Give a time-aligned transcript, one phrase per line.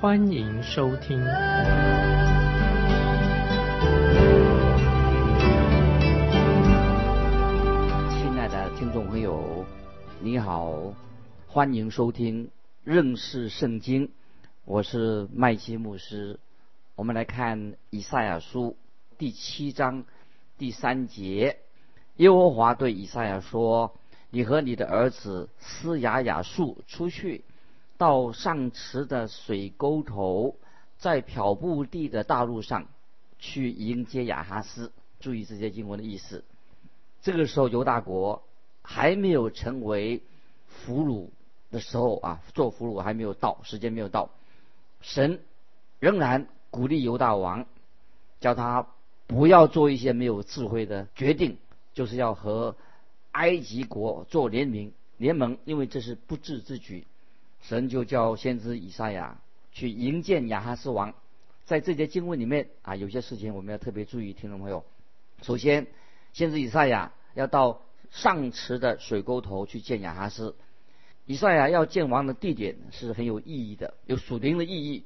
[0.00, 1.18] 欢迎收听。
[1.18, 1.28] 亲
[8.38, 9.66] 爱的听众朋友，
[10.22, 10.94] 你好，
[11.46, 12.50] 欢迎收听
[12.82, 14.10] 认识圣经，
[14.64, 16.40] 我是麦基牧师。
[16.94, 18.78] 我们来看以赛亚书
[19.18, 20.06] 第七章
[20.56, 21.58] 第三节。
[22.16, 23.94] 耶和华对以赛亚说
[24.32, 27.44] ：“你和你的儿子斯雅雅述出去，
[28.00, 30.56] 到上池的水沟头，
[30.96, 32.86] 在漂布地的大路上，
[33.38, 34.90] 去迎接亚哈斯。
[35.20, 36.42] 注意这些经文的意思。
[37.20, 38.42] 这个时候，犹大国
[38.80, 40.22] 还没有成为
[40.66, 41.28] 俘虏
[41.70, 44.30] 的时候啊，做俘虏还没有到，时间没有到。
[45.02, 45.42] 神
[45.98, 47.66] 仍然鼓励犹大王，
[48.40, 48.86] 叫他
[49.26, 51.58] 不要做一些没有智慧的决定。”
[51.92, 52.76] 就是要和
[53.32, 57.06] 埃及国做联名联盟，因为这是不智之举。
[57.60, 59.40] 神就叫先知以赛亚
[59.72, 61.14] 去迎见亚哈斯王。
[61.64, 64.84] 在这节经文里面啊，有些事情我们要特别注意，听众朋友。
[65.42, 65.86] 首先，
[66.32, 70.56] 先知以赛亚要到上池的水沟头去见亚哈斯。
[71.26, 75.04] 以赛亚要见王的地点是很有意义的，有属灵的意义。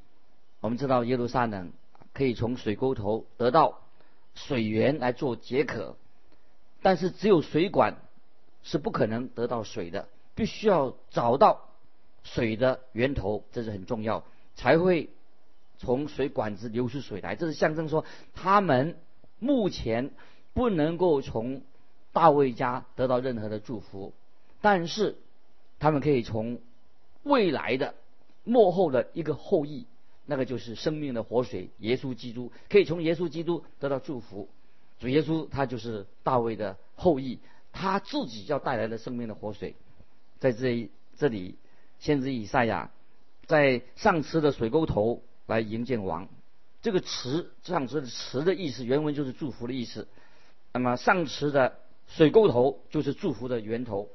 [0.61, 1.72] 我们知道耶路撒冷
[2.14, 3.80] 可以从水沟头得到
[4.34, 5.96] 水源来做解渴。
[6.80, 7.98] 但是只有水管
[8.62, 11.68] 是不可能得到水的，必须要找到
[12.25, 14.25] 水的源头，这是很重要，
[14.56, 15.11] 才会
[15.78, 17.36] 从水管子流出水来。
[17.36, 18.05] 这是象征说，
[18.35, 18.96] 他们
[19.39, 20.11] 目前
[20.52, 21.63] 不能够从
[22.13, 24.13] 大卫家得到任何的祝福，
[24.61, 25.17] 但是
[25.79, 26.61] 他们可以从
[27.23, 27.95] 未来的
[28.42, 29.86] 幕后的一个后裔，
[30.27, 34.48] 那个就是生命的活水耶稣基督，可以从耶稣基督得到祝福。
[34.98, 37.39] 主耶稣他就是大卫的后裔，
[37.73, 39.74] 他自己要带来的生命的活水，
[40.39, 41.57] 在这这里，
[42.04, 42.90] 先知以赛亚
[43.46, 46.28] 在上池的水沟头来迎接王。
[46.82, 50.06] 这个池上池的池的意思，原文就是祝福的意思。
[50.74, 54.10] 那么上池的水沟头就是祝福的源头。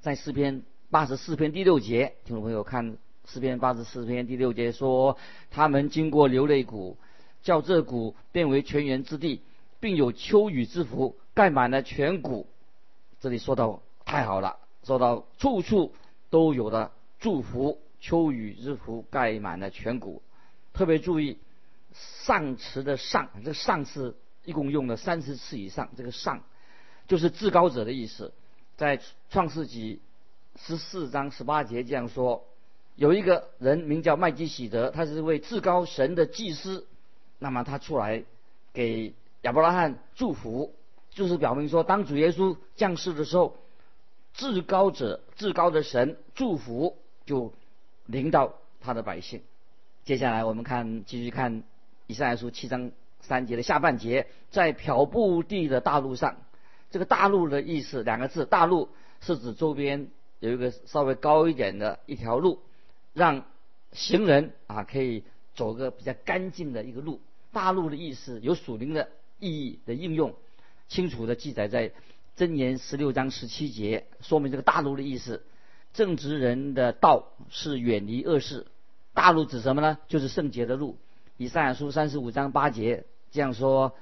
[0.00, 5.16] 在诗篇八十四篇第六节，听众朋友看诗篇八十四篇第六节说：
[5.52, 6.96] 他们经过流泪谷，
[7.44, 9.42] 叫这谷变为泉源之地。
[9.78, 12.48] 并有秋雨之福盖满了全谷，
[13.20, 15.94] 这里说到太好了，说到处处
[16.28, 20.22] 都有的祝福，秋雨之福盖满了全谷。
[20.72, 21.38] 特别注意
[21.94, 26.42] 上词的上，这上是一共用了三十次以上，这个上
[27.06, 28.32] 就是至高者的意思。
[28.76, 30.00] 在创世纪
[30.56, 32.44] 十四章十八节这样说：
[32.96, 36.86] 有一个人名叫麦基喜德，他是一位至高神的祭司，
[37.38, 38.24] 那么他出来
[38.72, 39.14] 给。
[39.42, 40.74] 亚伯拉罕祝福，
[41.08, 43.56] 就是表明说，当主耶稣降世的时候，
[44.34, 46.98] 至高者、至高的神祝福
[47.30, 47.54] 就
[48.06, 49.42] 临到他的百姓。
[50.04, 51.62] 接下来我们看，继续看
[52.08, 56.36] 以赛亚书七章三节的下半节，在漂布地的大陆上，
[56.90, 58.88] 这个大陆的意思两个字，大陆
[59.20, 60.08] 是指周边
[60.40, 62.58] 有一个稍微高一点的一条路，
[63.12, 63.46] 让
[63.92, 65.22] 行人啊可以
[65.54, 67.20] 走个比较干净的一个路。
[67.52, 69.08] 大陆的意思有属灵的。
[69.42, 70.34] 意义的应用，
[70.86, 71.92] 清楚的记载在
[72.36, 75.42] 箴言十六章十七节，说明这个大陆的意思。
[75.92, 78.66] 正直人的道是远离恶事，
[79.14, 79.98] 大路指什么呢？
[80.08, 80.96] 就是圣洁的路。
[81.36, 83.94] 以赛亚书三十五章八节这样说，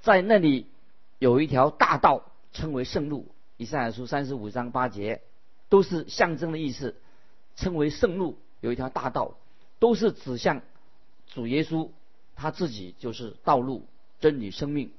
[0.00, 0.66] 在那里
[1.18, 3.26] 有一条大道，称为圣路。
[3.56, 5.20] 以赛亚书三十五章八节
[5.68, 6.96] 都是象征的意思，
[7.56, 9.34] 称为圣路，有一条大道，
[9.78, 10.62] 都是指向
[11.28, 11.88] 主耶稣，
[12.34, 13.86] 他自己就是道路。
[14.20, 14.92] 真理生命，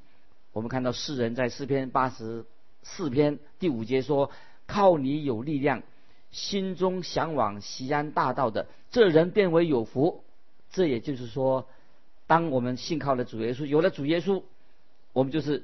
[0.51, 2.43] 我们看到世人在诗篇八十
[2.81, 4.31] 四篇第五节说
[4.67, 5.81] ：“靠你有力量，
[6.33, 10.25] 心中向往西安大道的这人变为有福。”
[10.69, 11.65] 这也就是说，
[12.27, 14.43] 当我们信靠了主耶稣，有了主耶稣，
[15.13, 15.63] 我们就是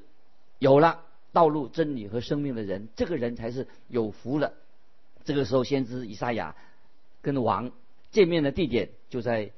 [0.59, 1.01] 有了
[1.33, 4.53] 道路、真理和生命的人，这个人才是有福了。
[5.25, 6.55] 这个时候，先知以赛亚
[7.21, 7.71] 跟王
[8.11, 9.51] 见面的地点就在。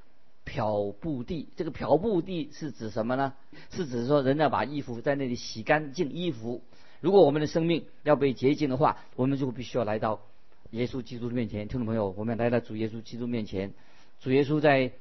[0.44, 3.34] 漂布地，这个漂布地是指什么呢？
[3.70, 6.12] 是指说人要把衣服在那里洗干净。
[6.12, 6.64] 衣服，
[7.00, 10.20] 如果我们的生命要被洁净的话，我们就必须要来到
[10.72, 11.68] 耶稣基督的面前。
[11.68, 13.74] 听众朋友，我们来到主耶稣基督面前。
[14.20, 14.92] 主耶稣在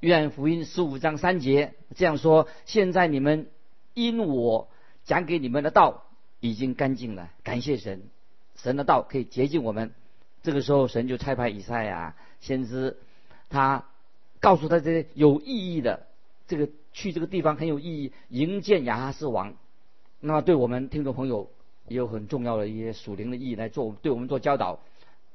[0.00, 3.48] 约翰福音十五章三节这样说：现在你们
[3.94, 4.68] 因我
[5.04, 6.04] 讲给你们的道
[6.40, 8.02] 已经干净了，感谢神，
[8.56, 9.92] 神的道可以洁净我们。
[10.42, 12.96] 这个时候，神就差派以赛亚先知，
[13.50, 13.84] 他
[14.40, 16.06] 告诉他这些有意义的，
[16.48, 19.54] 这个去这个地方很有意义，迎接亚哈斯王。
[20.18, 21.50] 那么，对我们听众朋友
[21.88, 24.80] 也有很重要的一些属灵的意义来做，对我们做教导。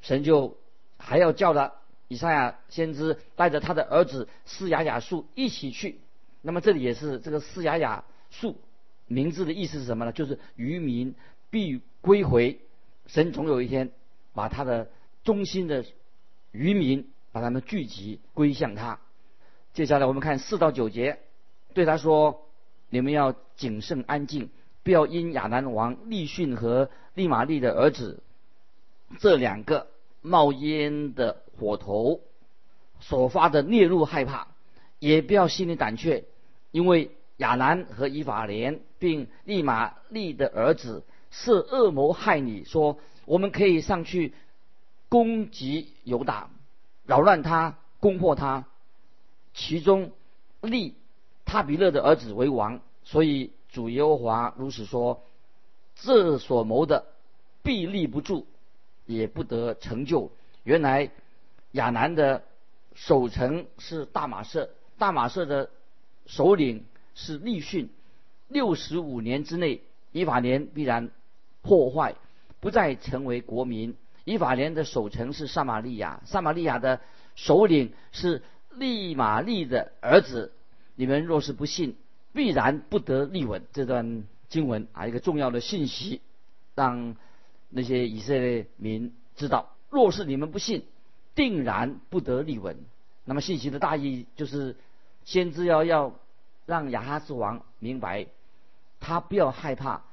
[0.05, 0.55] 神就
[0.99, 1.73] 还要叫他
[2.07, 5.99] 以赛亚先知带着他的儿子施雅雅树一起去。
[6.43, 8.55] 那么，这里也是这个施雅雅树
[9.07, 10.11] 名字的意思是什么呢？
[10.11, 11.15] 就是渔民
[11.49, 12.59] 必归回。
[13.07, 13.89] 神总有一天
[14.35, 14.91] 把他的
[15.23, 15.83] 忠心的
[16.51, 18.99] 渔民把他们聚集归向他。
[19.73, 21.17] 接下来我们看四到九节，
[21.73, 22.45] 对他说
[22.89, 24.51] ：“你们要谨慎安静，
[24.83, 28.21] 不要因亚兰王利逊和利玛利的儿子
[29.19, 29.87] 这两个
[30.25, 32.21] 冒烟的火头
[32.99, 34.47] 所发的烈怒害怕，
[34.99, 36.25] 也不要心里胆怯，
[36.71, 44.33] 因为亚兰和以法莲并利玛利的儿子是恶谋害你，说我们可以上去。”
[45.07, 46.49] 攻击犹大，
[47.05, 48.65] 扰乱他，攻破他。
[49.53, 50.11] 其中
[50.61, 50.95] 立
[51.45, 55.23] 他比勒的儿子为王，所以主耶和华如此说：
[55.95, 57.05] 这所谋的
[57.63, 58.47] 必立不住，
[59.05, 60.31] 也不得成就。
[60.63, 61.11] 原来
[61.71, 62.43] 亚南的
[62.93, 65.69] 守城是大马士，大马士的
[66.25, 67.89] 首领是利逊。
[68.47, 69.81] 六十五年之内，
[70.11, 71.09] 以法莲必然
[71.61, 72.15] 破坏，
[72.59, 73.95] 不再成为国民。
[74.23, 77.01] 以法莲的守城是撒玛利亚，撒玛利亚的
[77.35, 78.41] 首领是
[78.71, 80.51] 利玛利的儿子。
[80.95, 81.95] 你们若是不信，
[82.33, 83.63] 必然不得立稳。
[83.73, 86.21] 这段经文啊，一个重要的信息，
[86.73, 87.15] 让
[87.75, 90.85] 那些以色列民知道：若是你们不信，
[91.35, 92.77] 定然不得立稳。
[93.25, 94.77] 那么信息的大意就是，
[95.25, 96.15] 先知要要
[96.65, 98.27] 让亚哈斯王明白，
[99.01, 100.03] 他不要害怕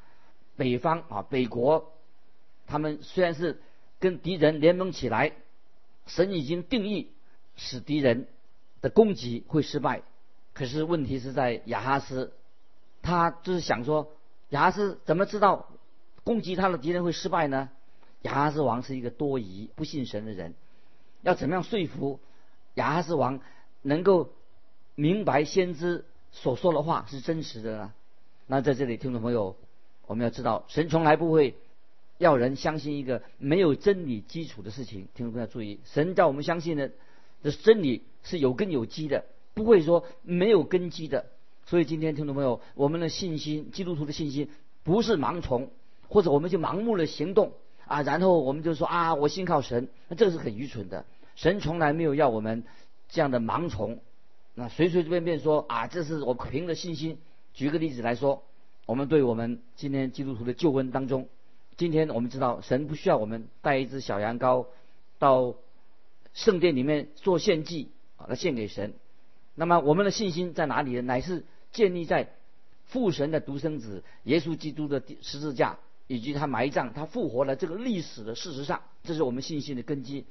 [0.56, 1.92] 北方啊，北国，
[2.66, 3.62] 他们虽然是。
[4.02, 5.30] 跟敌人联盟起来，
[6.06, 7.12] 神已经定义
[7.54, 8.26] 使敌人
[8.80, 10.02] 的攻击会失败。
[10.54, 12.32] 可是问题是在亚哈斯，
[13.00, 14.10] 他就是想说，
[14.48, 15.68] 亚哈斯怎么知道
[16.24, 17.70] 攻击他的敌人会失败呢？
[18.22, 20.54] 亚哈斯王是一个多疑、不信神的人，
[21.22, 22.20] 要怎么样说服
[22.74, 23.40] 亚哈斯王
[23.82, 24.30] 能够
[24.94, 27.92] 明白先知所说的话是真实的呢？
[28.46, 29.56] 那在这里，听众朋友，
[30.06, 31.56] 我们要知道，神从来不会。
[32.18, 36.92] 要人相信一个没有真理基础的事情，听众朋友注意，神叫我们相信的，
[37.42, 39.24] 这真理是有根有基的，
[39.54, 41.26] 不会说没有根基的。
[41.66, 44.48] 所以今天听众朋友，我们的信心，基督徒的信心
[44.84, 45.70] 不是盲从，
[46.12, 47.54] 或者我们就盲目的行动
[47.86, 51.06] 啊，然后我们就说啊，我信靠神，那这个是很愚蠢的。
[51.36, 52.64] 神从来没有要我们
[53.08, 53.98] 这样的盲从，
[54.54, 57.18] 那随随便便说啊，这是我凭着信心。
[57.54, 58.42] 举个例子来说，
[58.84, 61.28] 我们对我们今天基督徒的救恩当中。
[61.78, 64.66] 今天我们知道，神不需要我们带一只小羊羔
[65.18, 65.54] 到
[66.34, 68.92] 圣殿里面做献祭啊，来献给神。
[69.54, 71.00] 那么我们的信心在哪里呢？
[71.00, 72.28] 乃是建立在
[72.84, 80.24] 父神的独生子耶稣基督的十字架以及他埋葬、他复活的这个历史的事实上，这是我们信心的根基。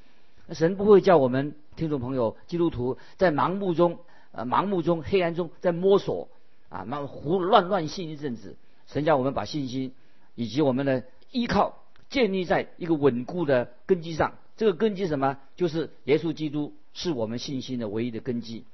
[0.51, 4.00] 神不会叫我们听众朋友基督徒在盲目中、
[4.31, 6.29] 呃盲目中、黑暗中在摸索
[6.69, 8.55] 啊，那胡乱乱信一阵子。
[8.88, 9.93] 神叫我们把信心
[10.36, 11.03] 以及我们的。
[11.34, 15.38] 依靠建立在一个稳固的根基上，这个根基什么？
[15.55, 18.65] 就是耶稣基督是我们信心的唯一的根基。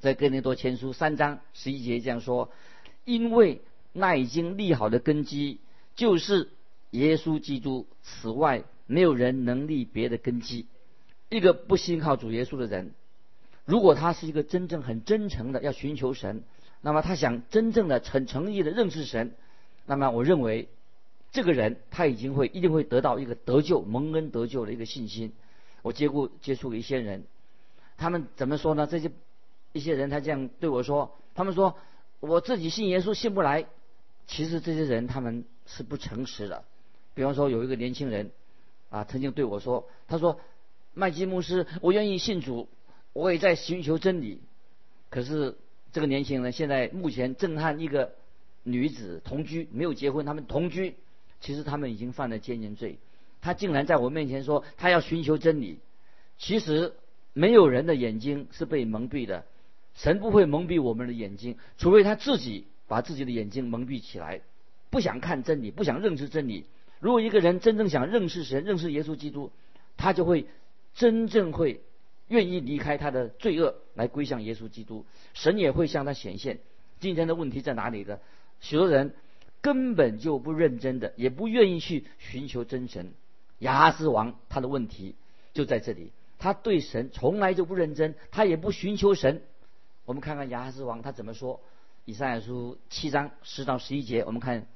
[0.00, 2.50] 在哥林多前书三章十一节这样说
[3.06, 3.62] ：“因为
[3.94, 5.60] 那已经立好的根基
[5.96, 6.50] 就是
[6.90, 10.66] 耶稣基督，此外没有人能立别的根基。”
[11.30, 12.92] 一个不信靠主耶稣的人，
[13.64, 16.44] 如果他是一个真正很真诚的要寻求神，
[16.80, 19.34] 那么他想真正的很诚意的认识神，
[19.86, 20.68] 那么我认为。
[21.32, 25.32] 这个人他已经会一定会得到一个得救蒙恩得救的一个信心。
[25.82, 27.24] 我接过接触一些人，
[27.96, 28.86] 他们怎么说呢？
[28.86, 29.10] 这些
[29.72, 31.76] 一些人他这样对我说，他们说
[32.20, 33.66] 我自己信耶稣信不来。
[34.26, 36.64] 其实这些人他们是不诚实的。
[37.14, 38.30] 比方说有一个年轻人
[38.90, 40.40] 啊，曾经对我说，他说
[40.94, 42.68] 麦基牧师，我愿意信主，
[43.12, 44.40] 我也在寻求真理。
[45.10, 45.56] 可是
[45.92, 48.14] 这个年轻人现在目前正和一个
[48.62, 50.96] 女子同居，没有结婚，他们同居。
[51.40, 52.98] 其实他们已经犯了奸淫罪，
[53.42, 55.78] 他竟然在我面前说他要寻求真理。
[56.38, 56.94] 其实
[57.34, 59.44] 没有人的眼睛是被蒙蔽的，
[59.94, 64.42] 神不会蒙蔽我们的眼睛，除非他自己把自己的眼睛蒙蔽起来，
[64.90, 66.66] 不想看真理，不想认识真理。
[67.00, 69.50] 如果一个人真正想认识神、认识耶稣基督，
[69.96, 70.46] 他就会
[70.94, 71.80] 真正会
[72.28, 76.60] 愿意离开他的罪恶来归向耶稣基督，神也会向他显现。
[77.00, 78.18] 今天的问题在哪里呢？
[78.60, 79.14] 许多人
[79.60, 83.12] 根本就不认真的，也不愿意去寻求真神。
[83.58, 85.14] 亚哈斯王他的问题
[85.52, 89.42] 就在这里，他对神从来就不认真，他也不寻求神。
[90.06, 91.60] 我们看看亚哈斯王他怎么说。
[92.06, 94.66] 以赛亚书七章十到十一节，我们看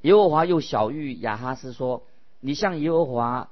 [0.00, 2.06] 耶和华又小谕亚哈斯说
[2.40, 3.50] ：“你向耶和华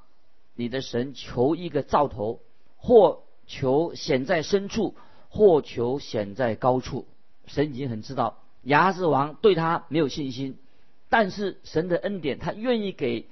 [0.54, 2.40] 你的神求一个兆头，
[2.78, 4.94] 或求显在深处，
[5.28, 7.06] 或求显在高处。”
[7.46, 10.56] 神已经很知道亚哈斯王对他没有信心，
[11.10, 13.28] 但是神的恩典，他愿意给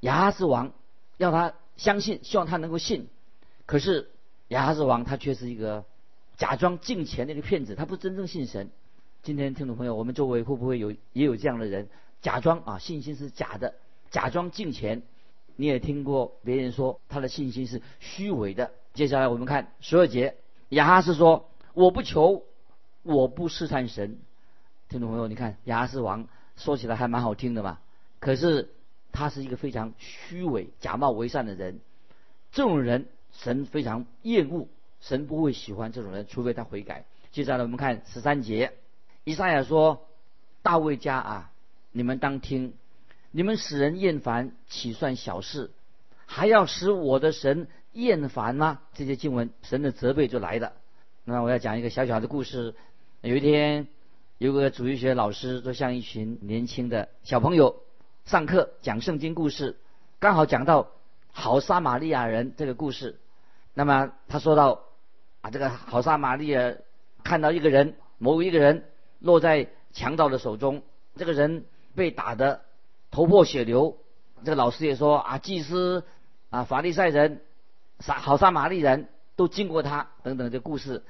[0.00, 0.72] 亚哈斯王，
[1.16, 3.08] 让他相信，希望他能够信。
[3.64, 4.10] 可是
[4.48, 5.86] 亚哈斯王他却是一个
[6.36, 8.70] 假装敬虔的一个骗子，他不真正信神。
[9.28, 11.90] 今天听众朋友，我们周围会不会有也有这样的人，
[12.22, 13.74] 假装啊信心是假的，
[14.10, 15.02] 假装敬虔？
[15.54, 18.70] 你也听过别人说他的信心是虚伪的。
[18.94, 20.36] 接下来我们看十二节，
[20.70, 22.44] 亚哈斯说：“我不求，
[23.02, 24.18] 我不试探神。”
[24.88, 27.80] 听众朋友，你看亚哈斯王说起来还蛮好听的嘛，
[28.20, 28.70] 可是
[29.12, 31.80] 他是一个非常虚伪、假冒为善的人。
[32.50, 34.68] 这种人神非常厌恶，
[35.02, 37.04] 神不会喜欢这种人，除非他悔改。
[37.30, 38.72] 接下来我们看十三节。
[39.28, 40.08] 以赛亚说
[40.64, 41.50] ：“大卫家啊，
[41.92, 42.72] 你们当听，
[43.30, 45.70] 你们使人厌烦，岂算小事？
[46.24, 50.72] 还要使我的神厌烦吗？”这些经文，神的责备就来了。
[51.24, 52.74] 那我要讲一个小小的故事。
[53.20, 53.86] 有一天，
[54.38, 57.82] 有个主日学老师就像一群年轻的小朋友
[58.24, 59.76] 上课讲圣经故事，
[60.20, 60.88] 刚好讲到
[61.32, 63.20] 好撒玛利亚人这个故事。
[63.74, 64.84] 那么他说到
[65.42, 66.76] 啊，这个好撒玛利亚
[67.22, 68.84] 看到一个人，某一个人。
[69.20, 70.82] 落在强盗的手中，
[71.16, 72.62] 这个人被打得
[73.10, 73.96] 头破血流。
[74.44, 76.04] 这个老师也说啊，祭司
[76.50, 77.42] 啊，法利赛人、
[77.98, 81.02] 撒好撒玛利人都经过他等等这故事。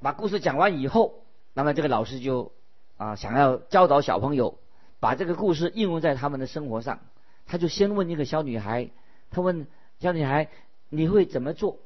[0.00, 2.52] 把故事讲完以后，那么这个老师就
[2.96, 4.58] 啊想要教导小朋友
[5.00, 7.00] 把这个故事应用在他们的生活上。
[7.46, 8.90] 他就先问一个小女孩，
[9.30, 9.66] 他问
[9.98, 10.48] 小女孩
[10.88, 11.78] 你会怎么做？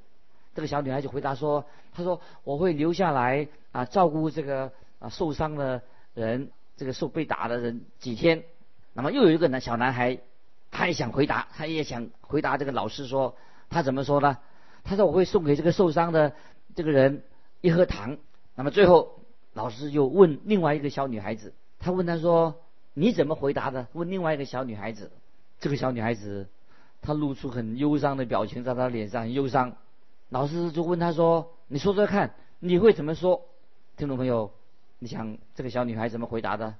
[0.54, 4.72] 这个小女孩就回答说，她说我会留下来啊照顾这个。
[5.00, 5.82] 啊，受伤的
[6.14, 8.44] 人，这个受被打的人几天，
[8.92, 10.20] 那么又有一个男小男孩，
[10.70, 13.34] 他也想回答，他也想回答这个老师说，
[13.68, 14.38] 他怎么说呢？
[14.84, 16.34] 他说我会送给这个受伤的
[16.74, 17.24] 这个人
[17.60, 18.16] 一盒糖。
[18.54, 19.20] 那么最后
[19.52, 22.60] 老师就问另外一个小女孩子，他问他说
[22.94, 23.88] 你怎么回答的？
[23.92, 25.10] 问另外一个小女孩子，
[25.60, 26.48] 这个小女孩子
[27.00, 29.76] 她露出很忧伤的表情，在她脸上很忧伤。
[30.28, 33.46] 老师就问他说，你说说看，你会怎么说？
[33.96, 34.52] 听众朋友。
[35.00, 36.74] 你想这个小女孩怎么回答的？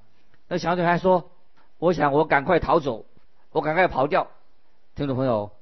[0.47, 1.31] 那小女孩说
[1.79, 3.07] ：“我想我赶快逃走，
[3.51, 4.29] 我赶快跑掉。”
[4.95, 5.53] 听众朋友，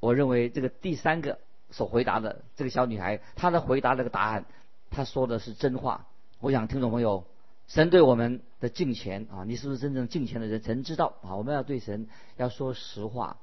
[0.00, 1.38] 我认为这个第三个
[1.70, 4.44] 所回答的这个小女孩，她的回答这个答案，
[4.90, 6.06] 她说的是真话。
[6.40, 7.24] 我想听众朋友，
[7.68, 10.60] 神对我们的敬虔啊，你是不是真正敬虔的人？
[10.60, 13.36] 神知道啊，我们要对神要说实话。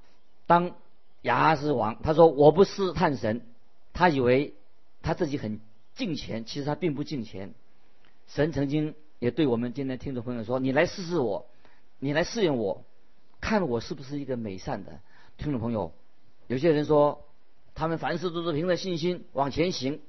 [0.46, 0.74] 当
[1.22, 3.46] 亚哈斯王他说我不试探神，
[3.94, 4.56] 他以为
[5.04, 5.62] 他自己很
[5.96, 7.54] 敬虔，其实他并不敬虔。
[8.28, 11.48] 神曾经也对我们今天听众朋友说：“你来试试我，
[12.00, 12.84] 你来试验我，
[13.42, 15.00] 看我是不是一个美善的
[15.38, 15.94] 听众朋友。”
[16.48, 17.26] 有些人说，
[17.74, 20.02] 他们凡事都是凭着信心往前行。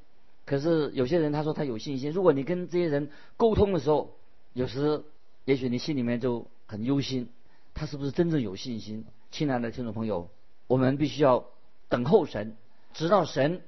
[0.45, 2.11] 可是有些人他说他有信心。
[2.11, 4.17] 如果你跟这些人沟通的时候，
[4.53, 5.05] 有时
[5.45, 7.29] 也许你心里面就很忧心，
[7.75, 9.05] 他是不是真正有信心？
[9.31, 10.31] 亲爱的听众朋友，
[10.67, 11.45] 我们必须要
[11.89, 12.57] 等候神，
[12.95, 13.63] 直到神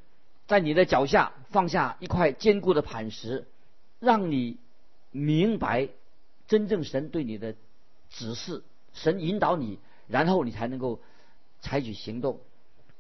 [0.46, 3.46] 在你的脚下放下一块坚固的磐石。
[4.00, 4.56] 让你
[5.12, 5.88] 明白
[6.48, 7.54] 真正神对你的
[8.08, 9.78] 指示，神引导你，
[10.08, 11.00] 然后你才能够
[11.60, 12.40] 采取行动。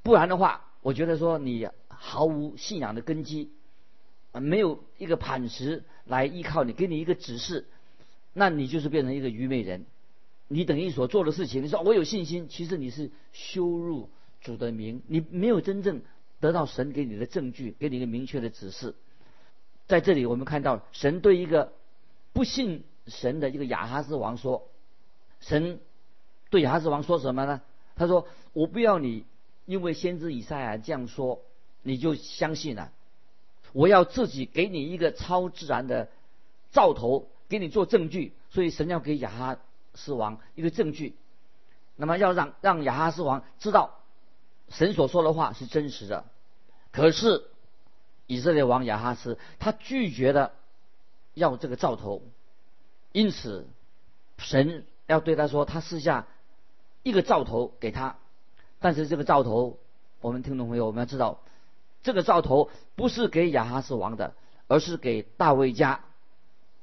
[0.02, 3.50] 不然的话，我觉得说你毫无信仰的根基，
[4.32, 7.66] 没有一个磐石来依靠你，给你一个指示，
[8.32, 9.86] 那你就是变成一个愚昧人。
[10.48, 16.02] 你等于所做的事情，你说我有信心，其实你是羞辱主的名，你没有真正
[16.40, 18.94] 得到神给你的证据，给你一个明确的指示。
[19.90, 21.72] 在这里，我们看到神对一个
[22.32, 24.68] 不信神的一个亚哈斯王说
[25.42, 25.80] ：“神
[26.48, 27.60] 对亚哈斯王说什么呢？
[27.96, 29.24] 他说：‘我不要你，
[29.66, 31.40] 因为先知以赛亚这样说，
[31.82, 32.92] 你就相信了。
[33.72, 36.08] 我要自己给你一个超自然的
[36.70, 38.32] 兆头，给你做证据。
[38.50, 39.58] 所以神要给亚哈
[39.94, 41.16] 斯王一个证据，
[41.96, 43.98] 那么要让让亚哈斯王知道
[44.68, 46.26] 神所说的话是真实的。
[46.92, 47.44] 可是。”
[48.30, 50.52] 以色列王亚哈斯，他拒绝的
[51.34, 52.22] 要这个兆头，
[53.10, 53.66] 因此
[54.38, 56.28] 神要对他说，他私下
[57.02, 58.18] 一个兆头给他，
[58.78, 59.80] 但是这个兆头，
[60.20, 61.40] 我们听众朋友我们要知道，
[62.04, 64.32] 这个兆头不是给亚哈斯王的，
[64.68, 66.04] 而是给大卫家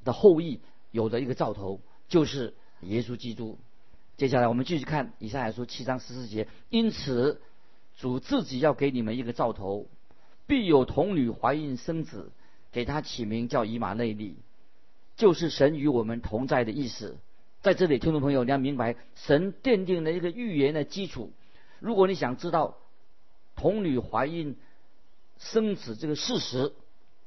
[0.04, 0.60] 的后裔
[0.92, 3.58] 有的一个兆头，就是耶稣基督。
[4.18, 7.42] 接下来我们继续看以赛亚书七章十四节，因此
[7.96, 9.88] 主自己要给你们一个兆头，
[10.48, 12.32] 必有童女怀孕生子，
[12.72, 14.38] 给他起名叫以马内利，
[15.16, 17.18] 就是神与我们同在的意思。
[17.62, 21.34] 在这里，听众朋友你要明白，神奠定了一个预言的基础。
[21.80, 22.77] 如果你想知道
[23.56, 24.56] 童女怀孕
[25.38, 26.72] 生子这个事实，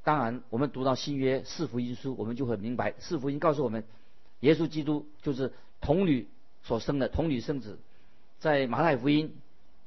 [0.03, 3.83] 当然我们读到新约四福音书，我们就会明白，四福音告诉我们，
[4.39, 6.27] 耶稣基督就是童女
[6.63, 7.77] 所生的童女生子。
[8.39, 9.35] 在马太福音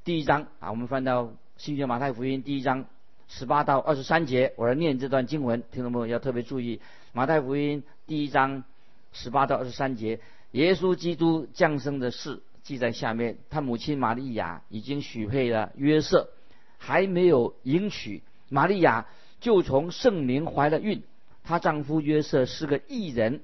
[0.05, 2.85] 第一章啊，我们翻到新约马太福音第一章
[3.27, 6.79] 十八到二十三节，我来念这段经文，听众朋友要特别注意，
[7.11, 8.63] 马太福音第一章
[9.11, 10.19] 十八到二十三节。
[10.51, 13.37] 耶稣基督降生的事记在下面。
[13.49, 16.29] 他母亲玛利亚已经许配了约瑟，
[16.77, 19.07] 还没有迎娶，玛利亚
[19.41, 21.03] 就从圣灵怀了孕。
[21.43, 23.41] 她丈夫约瑟是个异人，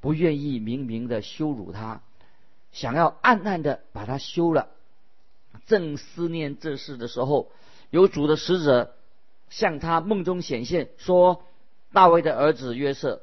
[0.00, 2.00] 不愿意明明的羞辱她，
[2.70, 4.68] 想要暗暗的把她休了。
[5.66, 7.50] 正思念这事的时候，
[7.90, 8.94] 有主的使者
[9.52, 11.44] 向他梦中显现，说
[11.92, 13.20] ：“大卫的儿子约瑟，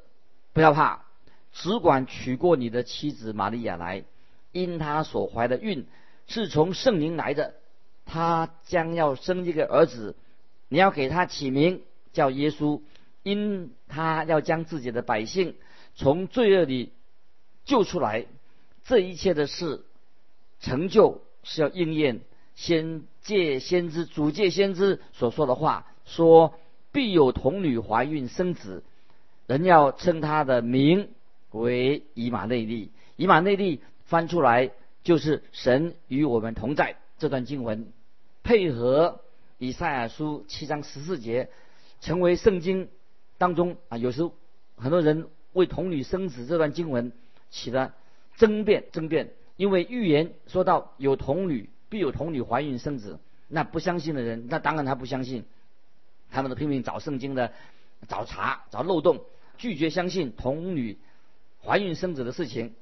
[0.54, 1.06] 不要怕。”
[1.52, 4.04] 只管娶过你的妻子玛利亚来，
[4.52, 5.88] 因她所怀的孕
[6.28, 7.56] 是从圣灵来的，
[8.06, 10.16] 她将要生一个儿子，
[10.68, 11.82] 你要给他起名
[12.14, 12.82] 叫耶稣，
[13.24, 15.56] 因他要将自己的百姓
[15.96, 16.94] 从罪恶里
[17.66, 18.28] 救出来。
[18.86, 19.84] 这一切的事
[20.60, 22.22] 成就是要应验
[22.54, 26.60] 先借先知主借先知所说的话，说
[26.92, 28.84] 必有童女怀孕生子，
[29.48, 31.08] 人要称他的名。
[31.52, 34.70] 为以马内利，以马内利翻出来
[35.04, 37.88] 就是神与我们同在这段经文，
[38.44, 39.22] 配合
[39.58, 41.50] 以赛亚书七章十四节，
[42.02, 42.88] 成为圣经
[43.40, 44.30] 当中啊，有时
[44.76, 47.12] 很多人为童女生子这段经文
[47.50, 47.96] 起了
[48.38, 53.18] 争辩，争辩，因为预言说到有童女必有童女怀孕生子，
[53.48, 55.46] 那不相信的人，那当然他不相信，
[56.32, 57.54] 他们都拼命找圣经的
[58.08, 59.22] 找茬找漏洞，
[59.58, 60.98] 拒绝相信童女。
[61.62, 62.74] 怀孕生子的事情，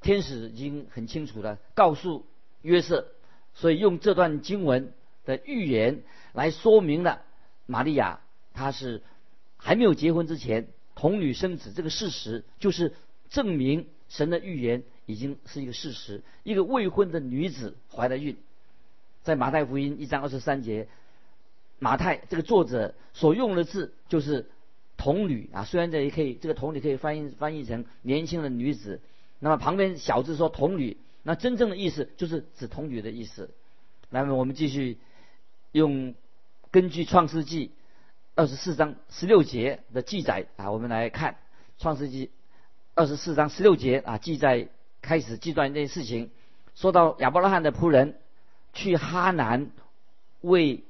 [0.00, 2.24] 天使已经很清楚的告诉
[2.62, 3.08] 约瑟，
[3.54, 4.92] 所以用这段经文
[5.24, 7.22] 的预言来说明了
[7.66, 8.20] 玛利亚
[8.52, 9.02] 她是
[9.56, 12.94] 还没有结婚之前童女生子这个事实，就是
[13.30, 16.22] 证明神的预言已经是一个事实。
[16.44, 18.36] 一个未婚的女子怀了孕，
[19.24, 20.86] 在马太福音一章二十三节，
[21.84, 24.46] 马太这个作者所用的字就是。
[24.96, 29.00] 童女啊，虽然这也可以，这个童女可以翻译翻译成年轻的女子。
[29.40, 33.50] 那么旁边小字说童女，那真正的意思就是指童女的意思。
[34.08, 34.96] 那么我们继续
[35.72, 36.14] 用
[36.70, 37.72] 根据创世纪
[38.36, 41.36] 二十四章十六节的记载啊，我们来看
[41.78, 42.30] 创世纪
[42.94, 44.68] 二十四章十六节啊，记载
[45.02, 46.30] 开始记段这件事情，
[46.76, 48.16] 说到亚伯拉罕的仆人
[48.72, 49.72] 去哈南
[50.40, 50.84] 为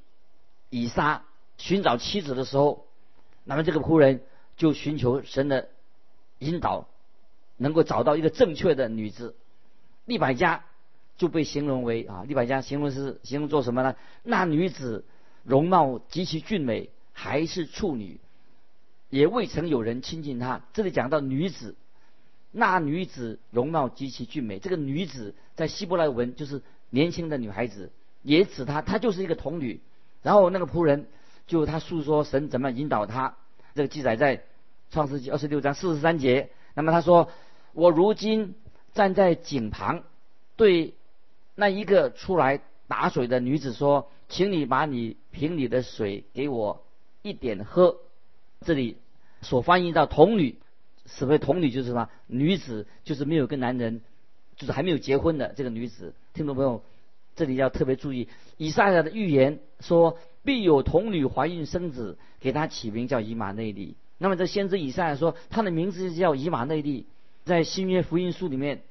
[0.74, 1.24] 以撒
[1.56, 2.86] 寻找妻子的时候。
[3.44, 4.22] 那么这个仆人
[4.56, 5.68] 就寻求神的
[6.38, 6.88] 引导，
[7.58, 9.36] 能够找到一个正确的女子。
[10.04, 10.64] 利百加
[11.16, 13.94] 就被形容为啊，利百加形容是形容做什么呢？
[14.22, 15.04] 那女子
[15.44, 18.18] 容貌极其俊美，还是处女，
[19.10, 20.62] 也未曾有人亲近她。
[20.72, 21.76] 这里讲到女子，
[22.50, 29.80] 那女子容貌极其俊美，这个女子在希伯来文就是年轻的女孩子，也指她，她就是一个童女。
[30.24, 31.06] 然后那个仆人。
[31.46, 33.36] 就他诉说神怎么引导他，
[33.74, 34.44] 这个记载在
[34.90, 36.48] 创世纪二十六章四十三节。
[36.72, 37.28] 那么他说
[37.74, 38.54] ：“我如今
[38.94, 40.04] 站在井旁，
[40.56, 40.94] 对
[41.54, 46.86] 那一个出来打水的女子说，请你把你瓶里的水给我
[47.20, 47.98] 一点喝。”
[48.64, 48.96] 这里
[49.42, 50.56] 所翻译到童女，
[51.04, 52.08] 所谓童女就是什么？
[52.26, 54.00] 女子就是没有跟男人，
[54.56, 56.14] 就是还没有结婚的这个女子。
[56.32, 56.82] 听众朋友，
[57.34, 60.18] 这里要特别注意，以赛亚的预言说。
[60.46, 63.96] 必有童女怀孕生子，给他起名叫以马内利。
[64.18, 67.06] 那么这先知以赛亚说，他的名字叫以马内利。
[67.46, 68.82] 在新约福音书里面，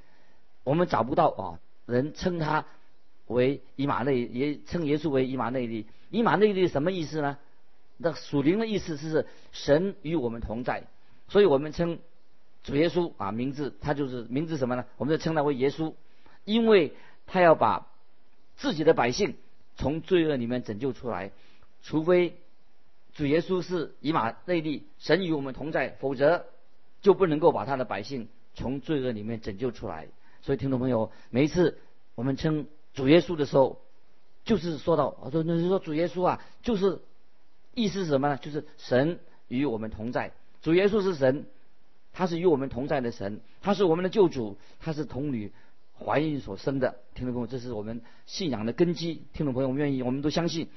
[0.64, 2.66] 我们找不到啊人称他
[3.28, 5.86] 为以马内，也称耶稣为以马内利。
[6.10, 7.38] 以马内利什么意思呢？
[7.98, 10.88] 那属灵的意思是神与我们同在，
[11.28, 12.00] 所以我们称
[12.64, 14.86] 主耶稣啊名字，他就是名字什么呢？
[14.98, 15.94] 我们就称他为耶稣，
[16.46, 16.94] 因为
[17.28, 17.86] 他要把
[18.56, 19.36] 自己的百姓。
[19.76, 21.32] 从罪恶里面拯救出来，
[21.82, 22.38] 除非
[23.16, 26.46] 主耶稣是以马内利，神与我们同在，否则
[27.02, 30.10] 就不能够把他的百姓从罪恶里面拯救出来。
[30.44, 31.80] 所以，听众朋友，每一次
[32.14, 33.82] 我们称主耶稣的时候，
[34.46, 37.02] 就是说到，我说那是说主耶稣啊，就是
[37.74, 38.38] 意思是什么呢？
[38.38, 40.34] 就是神与我们同在。
[40.62, 41.48] 主耶稣是神，
[42.14, 45.52] 他是与我们同在的神，他是我们的救主，他是童女
[46.04, 47.00] 怀孕所生的。
[47.16, 49.24] 听众朋友，这是我们信仰的根基。
[49.34, 50.70] 听众朋友，我们愿意，我们都相信，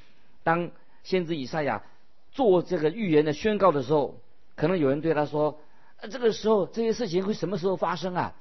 [0.44, 0.70] 当
[1.02, 1.82] 先知以赛亚
[2.30, 4.20] 做这个预言的宣告的时候，
[4.54, 5.60] 可能有人对他说
[6.00, 8.36] ：“呃，这个时候这些事情会什么时候发生啊？”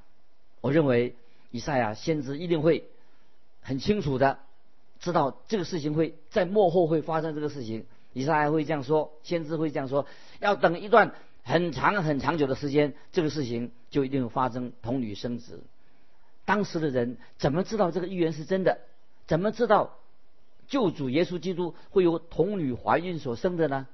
[0.62, 1.16] 我认为
[1.52, 2.90] 以赛亚先知一定会
[3.62, 4.40] 很清楚的
[5.00, 7.86] 知道这个事情会在幕后会发生这个事情。
[8.14, 10.06] 以赛亚会这样说，先知会这样说，
[10.40, 15.64] 要等一段很长很长久的时间，这个事情就一定会发生，童女生子。
[16.46, 18.80] 当时的人怎么知道这个预言是真的？
[19.28, 19.98] 怎么知道
[20.68, 23.88] 救主耶稣基督会由童女怀孕所生的呢？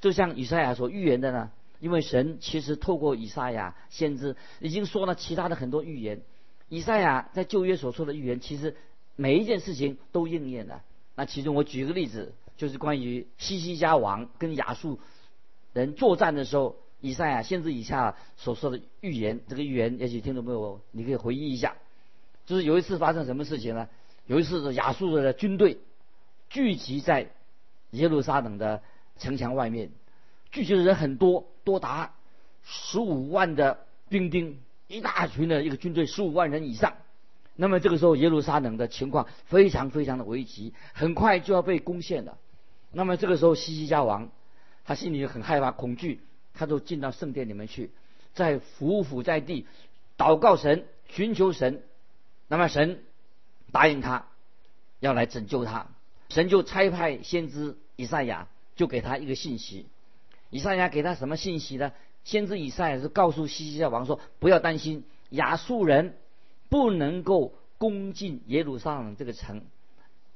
[0.00, 1.50] 就像以赛亚所预言的呢？
[1.80, 6.22] 因为神其实透过以赛亚先知已经说了其他的很多预言，
[6.68, 8.76] 以赛亚在旧约所说的预言，其实
[9.16, 10.82] 每一件事情都应验了。
[11.14, 12.32] 那其中我举个例子。
[12.56, 15.00] 就是关于西西家王跟亚述
[15.72, 19.40] 人作战的时候，以赛亚先知以下所说的预言。
[19.46, 21.74] 这个预言，也许听众朋友你可以回忆一下。
[22.46, 23.88] 就是有一次发生什么事情呢？
[24.26, 25.76] 有一次是亚述的军队
[26.48, 27.28] 聚集在
[27.90, 28.82] 耶路撒冷的
[29.18, 29.90] 城墙外面，
[30.50, 32.14] 聚集的人很多，多达
[32.62, 36.94] 十五万的兵丁，一大群的一个军队，十五万人以上。
[37.54, 42.38] 那么这个时候耶路撒冷的情况非常非常的危急，很快就要被攻陷了。
[42.92, 44.30] 那么这个时候，西西家王
[44.84, 46.20] 他心里很害怕、恐惧，
[46.54, 47.90] 他就进到圣殿里面去，
[48.32, 49.66] 在伏伏在地
[50.16, 51.82] 祷告神、寻求神。
[52.48, 53.02] 那么神
[53.72, 54.26] 答应他
[55.00, 55.88] 要来拯救他，
[56.28, 59.86] 神就差派先知以赛亚，就给他一个信息。
[60.50, 61.92] 以赛亚给他什么信息呢？
[62.22, 66.16] 先知以赛亚是告诉西西家王说：“不要担心，亚述人
[66.68, 69.62] 不能够攻进耶路撒冷这个城，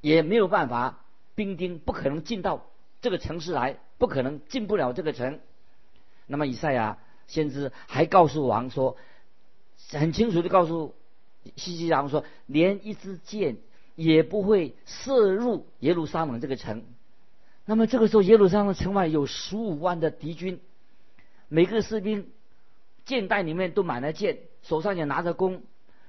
[0.00, 1.00] 也没有办法。”
[1.34, 2.66] 兵丁不可能进到
[3.00, 5.38] 这个城市来，不可能进不了这个城。
[6.28, 8.96] 那么以赛亚先知还告诉王说，
[9.90, 10.94] 很清楚的告诉
[11.56, 13.56] 西西王说，连一支箭
[13.96, 16.84] 也不会射入耶路撒冷这个城。
[17.64, 20.60] 那么这个时候，耶路撒冷城外有十五万的敌军，
[21.48, 22.30] 每个士兵
[23.04, 25.62] 箭袋里面都满了箭，手上也拿着弓。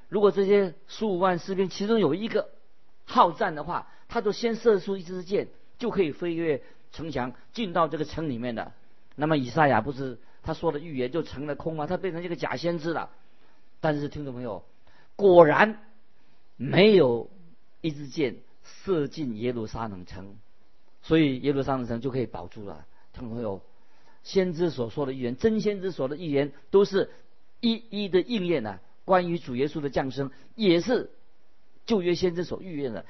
[0.10, 2.49] 如果这些十五万士兵其中有一个
[3.05, 8.71] 好战的话，他都先射出一支箭，就可以飞越城墙进到这个城里面的。
[9.19, 11.86] 那么以赛亚不是他说的预言就成了空吗？
[11.86, 13.12] 他变成一个假先知了。
[13.82, 14.63] 但是听众朋友，
[15.15, 15.79] 果然
[16.55, 17.29] 没有
[17.82, 20.36] 一支箭射进耶路撒冷城，
[21.01, 22.86] 所以耶路撒冷城就可以保住了。
[23.13, 23.62] 听众朋友，
[24.23, 27.10] 先知所说的预言，真先知所的预言，都是
[27.62, 28.82] 一一的应验了。
[29.05, 31.10] 关于主耶稣的降生，也是
[31.86, 33.05] 旧约先知所预言的。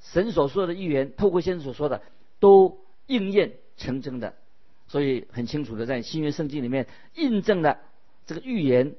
[0.00, 2.02] 神所说的预言，透过先知所说的，
[2.38, 4.34] 都应验成真的，
[4.90, 7.78] 所以很清楚的在新约圣经里面印证了
[8.26, 8.96] 这个预言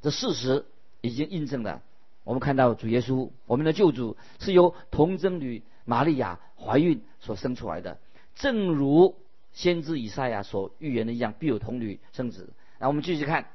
[0.00, 0.64] 的事实，
[1.00, 1.80] 已经印证了。
[2.24, 8.00] 我们看到主耶稣，我们的救主是由童贞女玛利亚怀孕所生出来的，
[8.34, 9.14] 正如
[9.52, 12.52] 先知以赛亚所预言的一样，必有童女生子。
[12.80, 13.46] 那我们继续看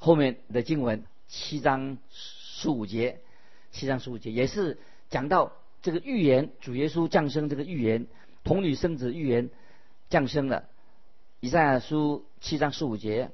[0.00, 3.20] 后面的经文，七章十五节，
[3.70, 5.52] 七章十五节也是讲到。
[5.80, 8.08] 这个预言，主耶稣降生，这个预言，
[8.42, 9.48] 童女生子预言
[10.10, 10.68] 降生了。
[11.40, 13.30] 以赛亚书七章十五节，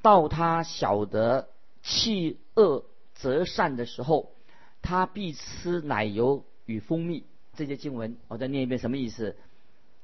[0.00, 1.50] 到他晓得
[1.82, 4.32] 弃恶择善的时候，
[4.80, 7.24] 他必吃奶油与蜂蜜。
[7.54, 9.36] 这些经文，我再念一遍，什么意思？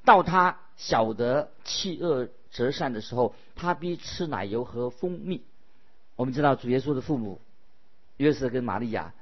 [0.05, 5.43] 到他晓得弃恶择善的时候，他必吃奶油和蜂蜜。
[6.15, 7.41] 我们知道主耶稣的父母
[8.17, 9.15] 约瑟跟玛利亚。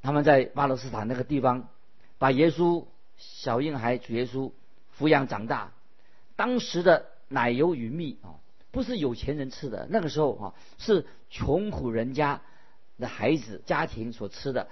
[0.00, 1.68] 他们在巴勒斯坦那个地方，
[2.16, 2.86] 把耶稣
[3.18, 4.52] 小婴孩主耶稣
[4.98, 5.72] 抚养长大。
[6.36, 8.36] 当时的奶油与蜜啊，
[8.70, 12.42] 不是有钱人吃的，那个时候啊，是穷苦人家
[12.98, 14.68] 的孩子家庭所吃的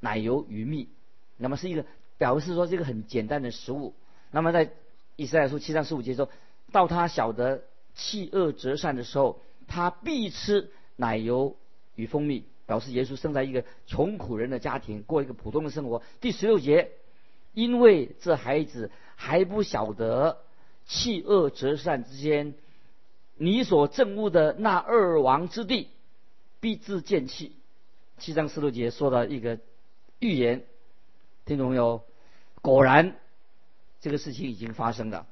[0.00, 0.88] 奶油与蜜。
[1.38, 1.86] 那么是一个
[2.18, 3.94] 表示说这个很简单的食物。
[4.30, 4.72] 那么在
[5.16, 6.28] 以赛亚书七章十五节说，
[6.72, 7.62] 到他晓得
[7.94, 11.56] 弃恶择善的时候，他必吃奶油
[11.94, 12.44] 与蜂蜜。
[12.64, 16.00] 表示耶稣生在一个穷苦人的家庭，过一个普通的生活。
[16.20, 16.92] 第十六节，
[17.52, 20.38] 因为这孩子还不晓得
[20.86, 22.54] 弃恶择善之间，
[23.36, 25.88] 你所憎恶的那二王之地
[26.60, 27.56] 必自见弃。
[28.18, 29.58] 七章十六节说的一个
[30.18, 30.64] 预言，
[31.44, 32.04] 听懂没有？
[32.60, 33.16] 果然，
[34.00, 35.26] 这个事情已经发生了。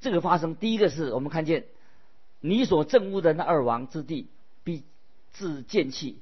[0.00, 1.64] 这个发生，第一个是我们看见
[2.40, 4.28] 你所憎恶的那二王之地
[4.64, 4.84] 必
[5.30, 6.18] 自见弃。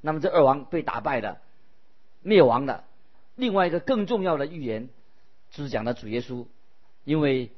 [0.00, 1.40] 那么这二王被打败了，
[2.22, 2.84] 灭亡了。
[3.34, 4.90] 另外一个更重要的预言，
[5.50, 6.46] 就是讲的主耶稣
[7.02, 7.50] 因为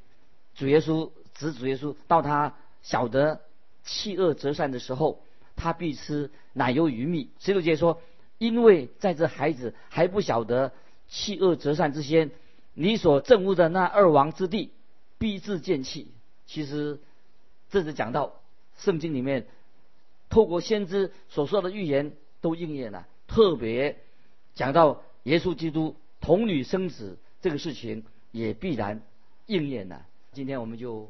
[0.57, 3.41] 主耶稣指主耶稣到他晓得
[3.83, 5.21] 弃恶择善的时候，
[5.55, 7.29] 他必吃奶油鱼蜜。
[7.39, 8.01] 十六节说，
[8.39, 10.73] 因为在这孩子还不晓得
[11.07, 12.31] 弃恶择善之先，
[12.73, 14.71] 你所憎恶的那二王之地
[15.19, 16.11] 必自见弃。
[16.47, 16.99] 其实
[17.69, 18.41] 这是讲到
[18.79, 19.47] 圣经里面
[20.29, 23.99] 透过先知所说的预言都应验了，特别
[24.55, 29.01] 讲到耶稣基督童女生子这个事情也必然
[29.45, 30.05] 应验了。
[30.37, 31.09] 今天我们就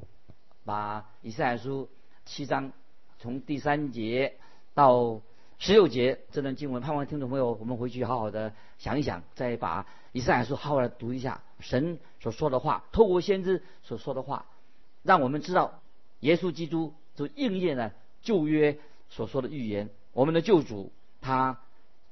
[0.64, 1.90] 把以赛亚书
[2.24, 2.72] 七章
[3.20, 4.38] 从第三节
[4.74, 5.20] 到
[5.60, 14.46] 十六节这段经文，盼望听众朋友我们回去好好的想一想，再把以赛亚书好好的读一下神所说的话，透过先知所说的话。
[15.04, 15.82] 让我们知道，
[16.22, 19.90] 耶稣基督就应验了旧约所说的预言。
[20.14, 21.60] 我们的救主他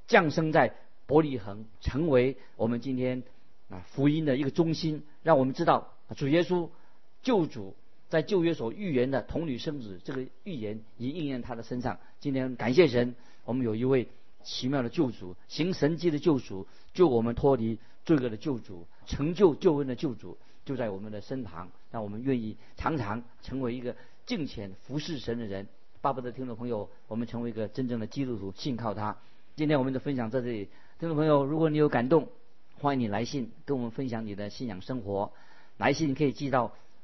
[0.06, 0.76] 降生在
[1.06, 3.24] 伯利恒，成为我们今天
[3.70, 5.06] 啊福音的一个中心。
[5.24, 6.70] 让我们知道，主耶稣
[7.26, 7.76] 救主
[8.08, 11.98] 在旧约所预言的童女生子这个预言已应验他的身上。
[12.20, 14.08] 今天感谢神，我们有一位
[14.44, 20.38] 奇妙的救主，行神迹的救主，救我们脱离罪恶的救主，成就救恩的救主。
[20.66, 23.96] 就在我们的身旁，让我们愿意常常成为一个
[24.28, 25.68] 敬虔服侍神的人。
[26.02, 29.18] 巴不得听众朋友，我们成为一个真正的基督徒，信靠他。
[29.56, 32.30] 今天我们的分享在这里，听众朋友，如果你有感动，
[32.80, 35.34] 欢迎你来信跟我们分享你的信仰生活。
[35.78, 36.74] 来信可以寄到